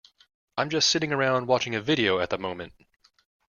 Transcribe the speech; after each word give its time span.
I'm 0.57 0.71
just 0.71 0.89
sitting 0.89 1.13
around 1.13 1.45
watching 1.45 1.75
a 1.75 1.79
video 1.79 2.17
at 2.17 2.31
the 2.31 2.39
moment. 2.39 2.73